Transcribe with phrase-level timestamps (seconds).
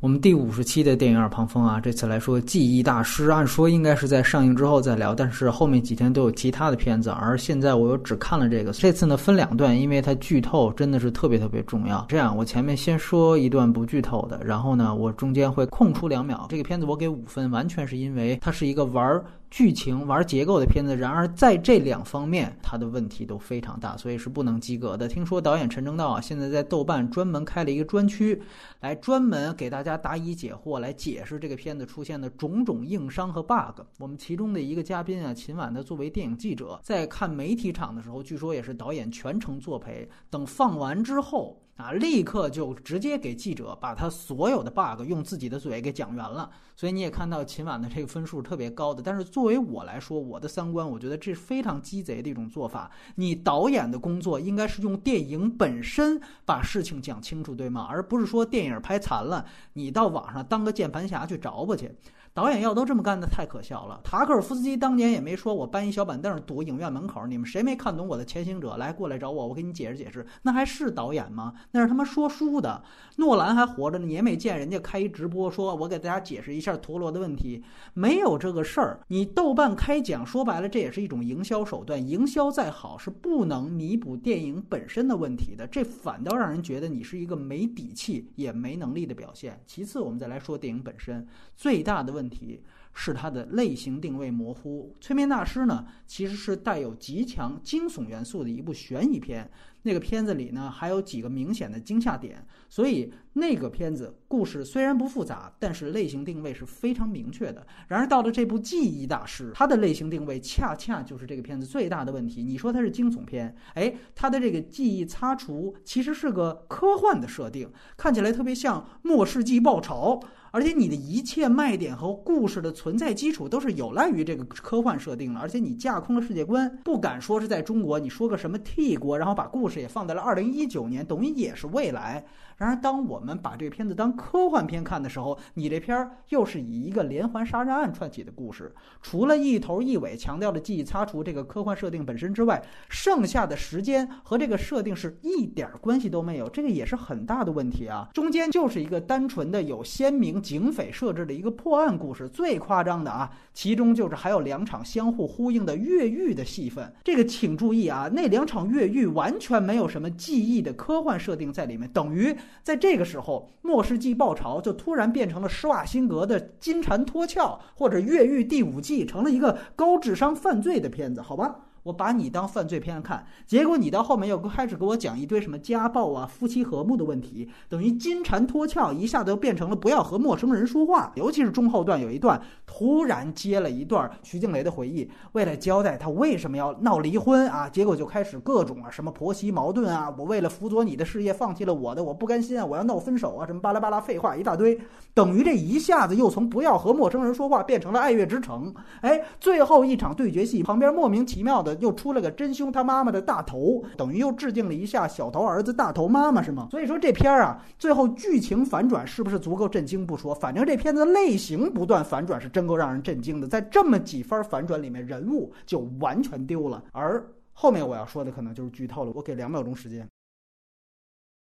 [0.00, 8.72] 我们第五十期的电影耳旁风啊，这次来说《记忆大师》，按说应该是在上映之后再聊，但是后面几天都有其他的片子，而现在我又只看了这个。
[8.72, 12.02] 这次呢分两段，因为它剧透真的是特别特别重要。
[12.08, 16.46] 这样，我前面先说一段不剧透的，然后呢，我中间会空出两秒。
[16.48, 19.22] 这个片子我给五分，完全是因为它是一个玩。
[19.50, 25.08] 剧情玩结构的片子，然而在这两方面，它的问题都非常大，所以是不能及格的。
[25.08, 28.40] 听说导演陈正道啊，现在在豆瓣专门开了一个专区，
[28.80, 33.82] 来专门给大家答疑解惑，来解释这个片子出现的种种硬伤和 bug。
[33.98, 40.08] 我们其中的一个嘉宾啊，秦晚，他作为电影记者，在看媒体场的时候，据说也是导演全程作陪。
[40.30, 41.60] 等放完之后。
[41.80, 41.92] 啊！
[41.92, 49.02] 立刻就直接给记者把他所有的 bug 用自己的嘴给讲圆了，所以你也看到秦晚的这个分数特别高的。
[49.02, 52.90] 但是作为我来说，我的三观，我觉得这是非常鸡贼的一种做法。
[53.14, 57.86] 你导演的工作应该是用电影本身把事情讲清楚，对吗？
[57.90, 61.90] 而不是说电影拍残了，你到网上当个键盘侠去找吧去。
[62.32, 64.00] 导演要都这么干的太可笑了。
[64.04, 68.74] 塔克尔夫斯基当年也没说，我搬一小板凳堵影院门口，你们谁没看懂我的《前行者》？
[68.76, 70.24] 来过来找我，我给你解释解释。
[70.42, 71.52] 那还是导演吗？
[71.72, 72.82] 那是他妈说书的。
[73.16, 79.00] 诺兰还活着呢，你也没见人家开一直播，说我给大家解释一下陀螺的问题，没有这个事儿。
[79.08, 82.00] 你豆瓣开讲，说白了这也是一种营销手段。
[82.08, 89.60] 营销再好是不能弥补电影本身的问题的，这反倒让人觉得你是一个没底气也没能力的表现。
[89.66, 92.19] 其次，我们再来说电影本身最大的问。
[92.20, 94.94] 问题是它的类型定位模糊。
[95.00, 99.50] 催眠大师呢，其实是带有极强惊悚元素的一部悬疑片。
[99.82, 107.66] 那个片子里呢，还有几个明显的惊吓点，所以那个片子故事虽然不复杂，但是类型定位是非常明确的。
[107.88, 112.42] 然而到了这部《记忆大师》，它的类型定位恰恰就是这个片子最大的问题。
[112.42, 120.20] 你说它是惊悚片，哎，它的这个记忆擦除其实是个科幻的设定，看起来特别像《末世纪爆潮》。
[120.52, 132.24] 而且你的一切卖点和故事的存在基础都是有赖于这个科幻设定的，而且你架空了世界观，不敢说是在中国，你说个什么 T 国，然后把故事事也放在了二零一九年，等于也是未来。
[132.56, 148.10] 然而，当我们把这片子当科幻片看的时候，你这片儿又是以一个连环杀人案串起的故事，除了一头一尾强调了记忆擦除这个科幻设定本身之外，剩下的时间和这个设定是一点关系都没有，这个也是很大的问题啊。
[148.12, 156.92] 中间就是一个单纯的有鲜明警匪设置的一个破案故事，最夸张的啊，其中就是还有两场相互呼应的越狱的戏份。
[157.02, 162.36] 这个请注意啊，那两场越狱完全没有什么记忆的科幻设定在里面，等于。
[162.62, 171.66] 在这个时候，《末世纪爆潮》就突然变成了施瓦辛格的金蝉脱壳，或者《越狱》第五季成了一个高智商犯罪的片子，好吧？
[171.82, 181.12] 我把你当犯罪片看，结果你到后面又开始给我讲一堆什么家暴啊、夫妻和睦的问题，等于金蝉脱壳，一下子又变成了不要和陌生人说话。
[181.14, 194.78] 尤其是中后段有一段，突然接了一段徐静蕾的回忆，为了交代他为什么要闹离婚啊，结果就开始各种啊什么婆媳矛盾啊，我为了辅佐你的事业放弃了我的，我不甘心啊，我要闹分手啊，什么巴拉巴拉废话一大堆，
[195.14, 198.74] 等于这一下子又从不要和陌生人说话变成了爱乐之城。
[199.00, 201.69] 哎，最后一场对决戏旁边莫名其妙的。
[201.74, 206.68] 又出了个真凶他妈妈的大头，等于又致敬了一下小头儿子大头妈妈是吗？
[206.70, 213.46] 所以说这片儿啊，最后剧情反转是不是足够震惊不说，反正这片子类型不断反转是真够让人震惊的。
[213.46, 216.82] 在这么几番反转里面，人物就完全丢了。
[216.92, 220.06] 而后面我要说的可能就是剧透了，我给两秒钟时间。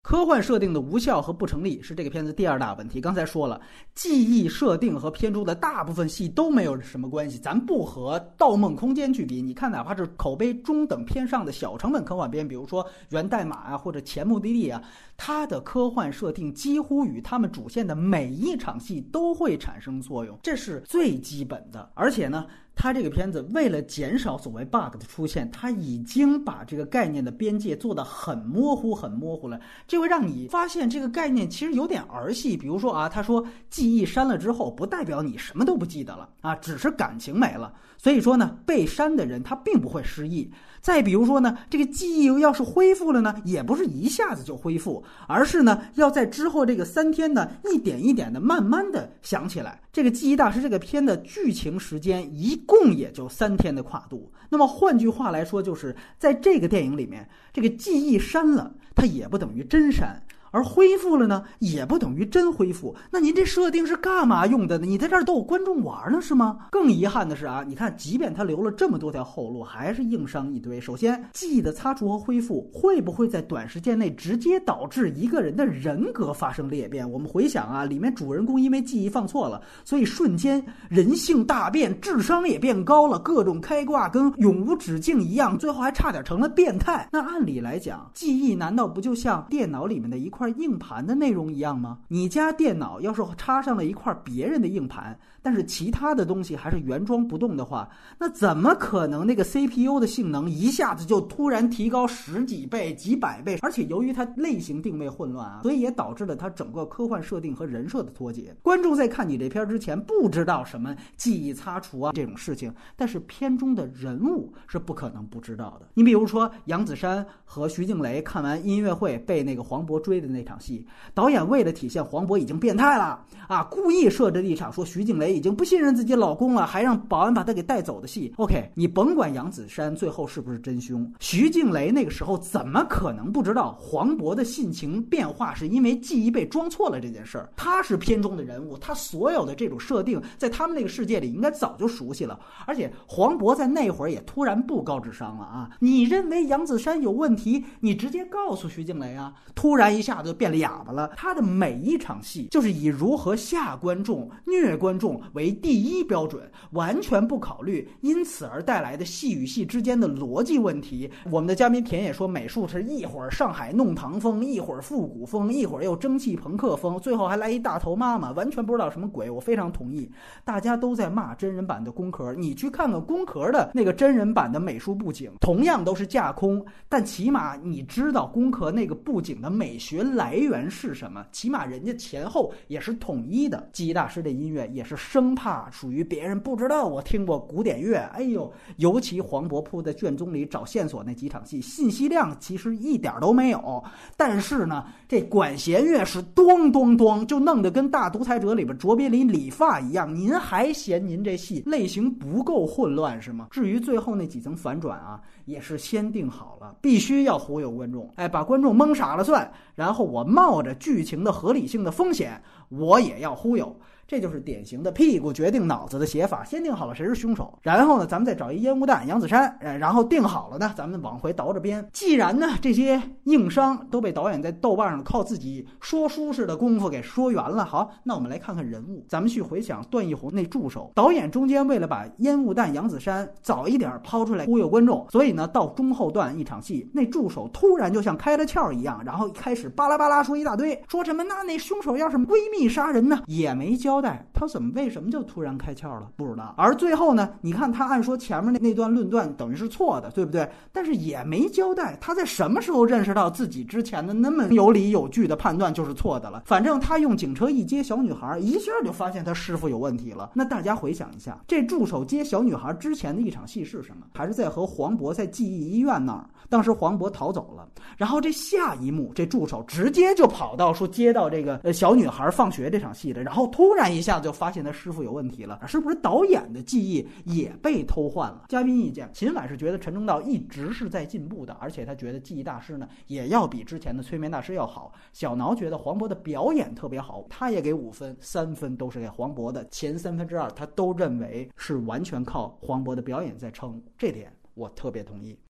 [0.03, 2.99] 科幻设定的无效和不成立是这个片子第二大问题。
[2.99, 3.61] 刚才说了，
[3.93, 7.37] 记忆设定和片中的大部分戏都没有什么关系。
[7.37, 14.81] 咱不和《盗梦空间》去比，你看，哪怕是口碑中等偏上的小成本科幻片，比如说《源代码》啊，或者《前目的地》啊，
[15.17, 21.87] 它的科幻设定几乎与他们主线的每一场戏都会产生作用，这是最基本的。
[21.93, 22.47] 而且呢。
[22.75, 29.59] 他这个片子为了减少所谓 bug 的出现，他已经把这个概念的边界做得很模糊、很模糊了。
[29.87, 32.57] 这会让你发现这个概念其实有点儿戏。
[32.57, 37.71] 比如说啊，他说记忆删了之后，不代表你什么都不记得了啊，只是感情没了。
[37.97, 40.51] 所以说呢，被删的人他并不会失忆。
[40.81, 49.79] 再比如说呢，这个记忆要是恢复了呢，也不是一下子就恢复，而是呢要在之后这个三天呢，一点一点的慢慢的想起来。
[49.93, 54.31] 这个记忆大师这个片的剧情时间一共也就三天的跨度。
[54.49, 60.23] 那么换句话来说，就是在这个电影里面，这个记忆删了，它也不等于真删。
[60.51, 62.95] 而恢复了呢，也不等于真恢复。
[63.09, 64.85] 那您这设定是干嘛用的呢？
[64.85, 66.67] 你在这儿逗观众玩呢是吗？
[66.71, 70.79] 更遗憾的是啊，你看，即便他留了这么多条后路，还是硬伤一堆。
[70.79, 77.09] 首先，记忆的擦除和恢复会不会在短时间内直接导致一个人的人格发生裂变？
[77.09, 87.07] 我们回想啊，里面主人公因为记忆放错了，所以瞬间人性大变，智商也变高了，各种开挂跟永无止境一样，最后还差点成了变态。
[87.11, 91.99] 那按理来讲，记忆难道不就像电脑里面的一块块硬盘的内容一样吗？
[92.07, 103.59] 你家电脑要是插上了一块别人的硬盘，但是其他的东西还是原装不动的话，那怎么可能那个 CPU 的性能一下子就突然提高十几倍、几百倍？
[103.61, 108.55] 而且由于它类型定位混乱啊，所以也导致了它整个科幻设定和人设的脱节。
[108.63, 115.87] 观众在看你这片之前不知道什么记忆擦除啊这种事情，但是片中的人物是不可能不知道的。
[115.93, 128.33] 你比如说杨子姗和徐静蕾看完音乐会被那个黄渤追的那场戏，导演为了体现黄渤已经变态了啊，故意设置了一场说徐静蕾已经不信任自己老公了，还让保安把他给带走的戏。
[128.37, 137.49] OK，你甭管杨子姗最后是不是真凶，徐静蕾那个时候怎么可能不知道黄渤的性情变化是因为记忆被装错了这件事儿？
[137.55, 142.39] 他是片中的人物，他所有的这种设定在他们那个世界里应该早就熟悉了。
[142.65, 145.69] 而且黄渤在那会儿也突然不高智商了啊！
[145.79, 149.33] 你认为杨子姗有问题，你直接告诉徐静蕾啊！
[149.55, 151.11] 突然一下就变了哑巴了。
[151.15, 161.09] 他的每一场戏就是以如何吓观众、虐观众为第一标准，完全不考虑因此而带来的戏与戏之间的逻辑问题。
[161.29, 169.29] 我们的嘉宾田野说，美术是一会儿上海弄堂风，一会儿复古风，一会儿又蒸汽朋克风，最后还来一大头妈妈，完全不知道什么鬼。
[169.29, 170.09] 我非常同意，
[170.43, 183.69] 大家都在骂真人版的宫壳，你去看看宫壳的那个真人版的美术布景，同样都是架空，但起码你知道宫壳那个布景的美学来源是什么，起码人家前后也是统一的。
[183.71, 193.83] 记忆大师的音乐也是生怕属于别人不知道我听过古典乐，哎呦，尤其黄渤铺在卷宗里找线索那几场戏，信息量其实一点都没有，
[194.15, 200.13] 但是呢，这管弦乐是咚咚咚，就弄得跟大独裁者里边卓别林理发一样。
[200.13, 203.47] 您还嫌您这戏类型不够混乱是吗？
[203.51, 213.79] 至于最后那几层反转啊，也是先定好了，必须要忽悠观众，哎，把观众蒙傻了算，然后我冒着剧情的合理性的风险，我也要忽悠。
[214.11, 221.87] 这就是典型的屁股决定脑子的写法，先定好了谁是凶手，然后呢，咱们再找一烟雾弹杨子姗，然后定好了呢，咱们往回倒着编。
[221.93, 244.00] 既然呢这些硬伤都被导演在豆瓣上靠自己说书似的功夫给说圆了，好，那我们来看看人物，咱们去回想段奕宏那助手，导演中间为了把烟雾弹杨子姗早一点抛出来忽悠观众，所以呢到中后段一场戏，那助手突然就像开了窍一样，然后开始巴拉巴拉说一大堆，说什么那那凶手要是闺蜜杀人呢，也没交。
[244.33, 246.09] 他怎么为什么就突然开窍了？
[246.15, 246.53] 不知道。
[246.57, 247.29] 而最后呢？
[247.41, 250.49] 你看他按说前面那那段论断等于是错的，对不对？
[250.71, 256.43] 但是也没交代他在什么时候认识到自己之前的那么有理有据的判断就是错的了。
[256.45, 260.31] 反正他用警车一接小女孩，一下就发现他师傅有问题了。
[260.33, 264.05] 那大家回想一下，这助手接小女孩之前的一场戏是什么？
[264.13, 266.25] 还是在和黄渤在记忆医院那儿？
[266.49, 278.45] 当时黄渤逃走了，然后这下一幕，这助手直接就跑到说接到这个呃小女孩放学这场戏的，然后突然一下子就发现他师傅有问题了，是不是导演的记忆也被偷换了？
[278.49, 284.93] 嘉宾意见，秦晚是觉得陈正道一直是在进步的，而且他觉得记忆大师呢也要比之前的催眠大师要好。
[285.11, 295.37] 小挠觉得黄渤的表演特别好，他也给五分，三分都是给黄渤的，前三分之二他都认为是完全靠黄渤的表演在撑，这点我特别同意。